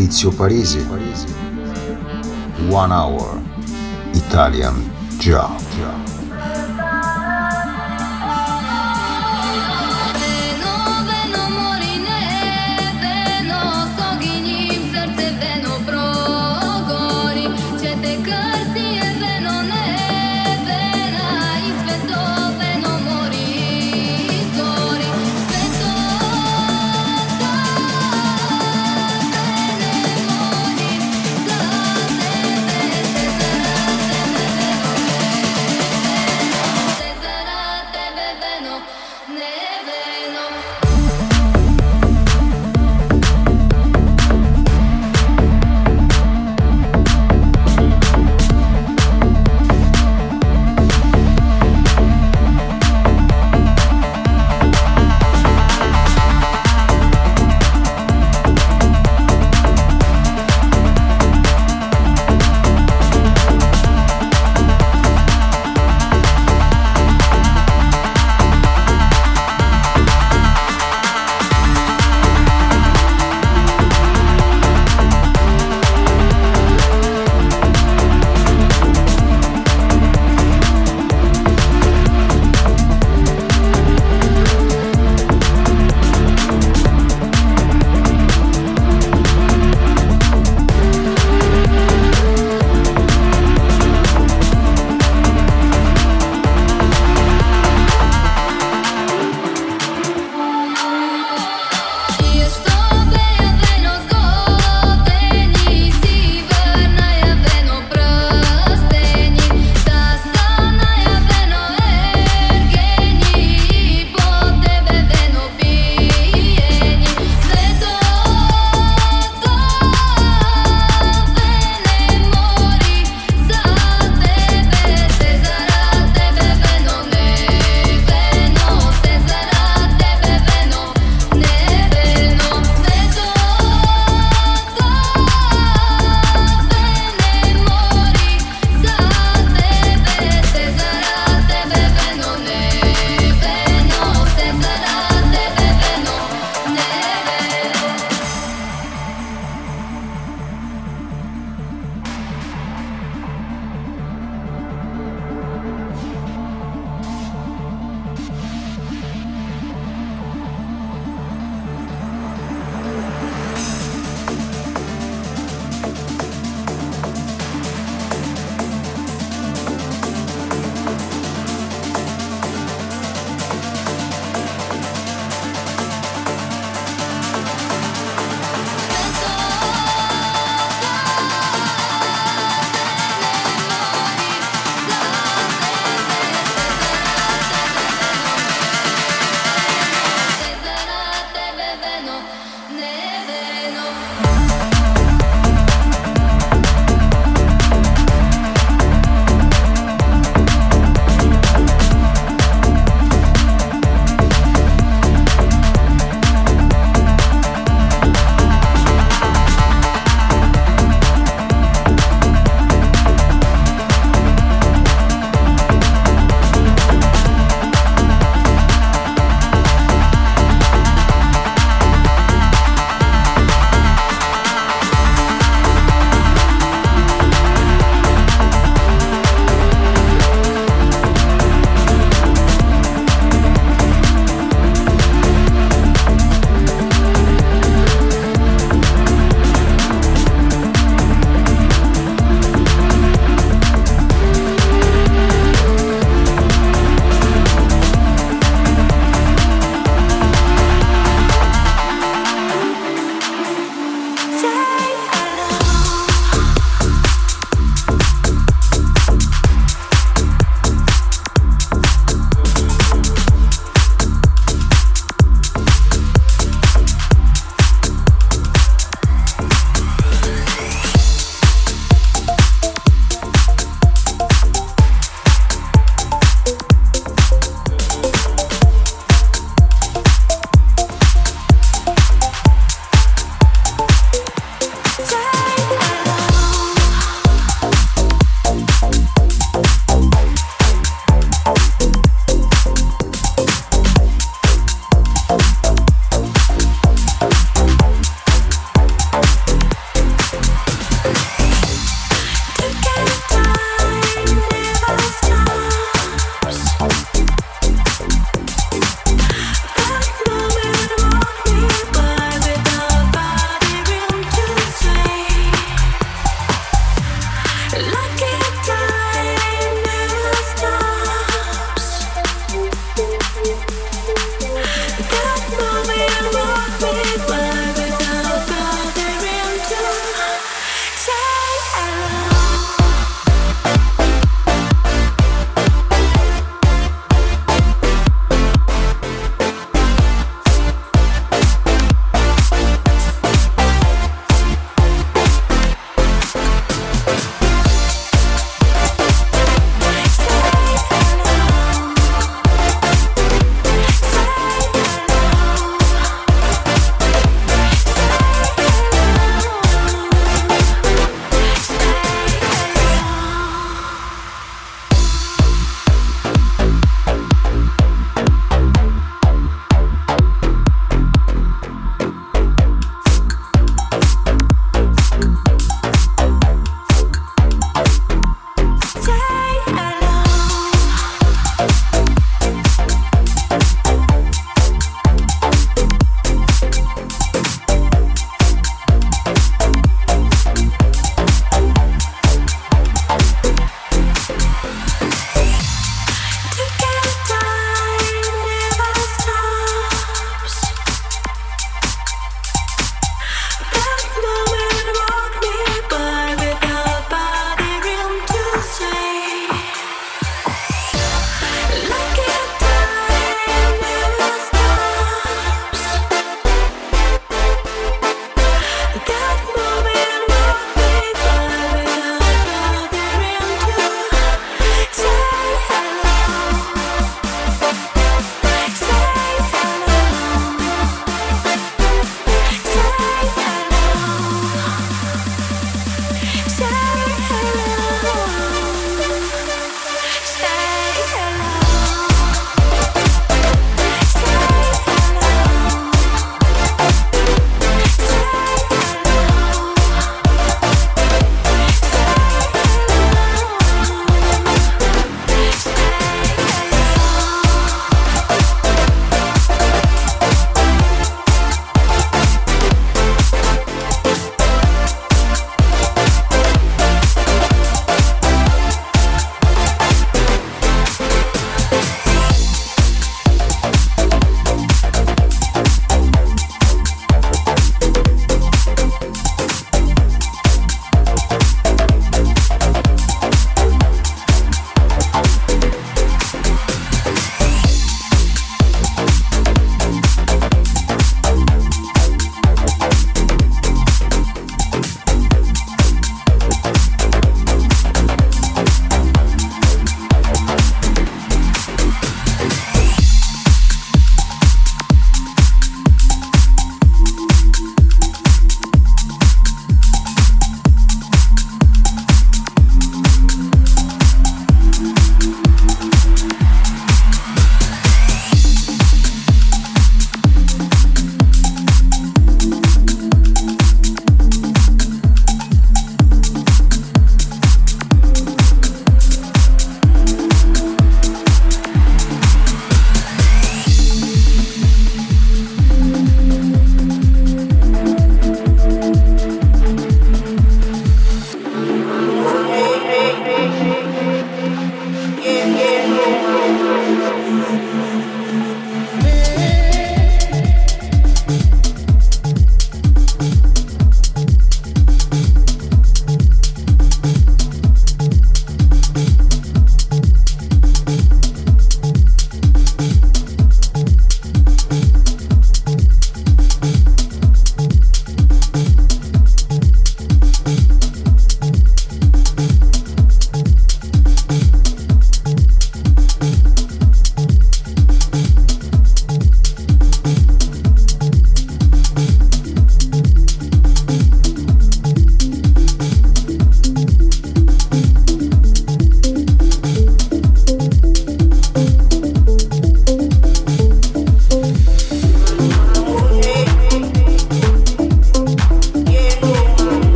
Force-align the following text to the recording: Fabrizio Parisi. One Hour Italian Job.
Fabrizio 0.00 0.30
Parisi. 0.30 0.78
One 2.70 2.90
Hour 2.90 3.38
Italian 4.14 4.90
Job. 5.18 6.09